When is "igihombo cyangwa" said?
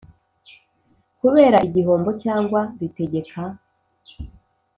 1.67-2.61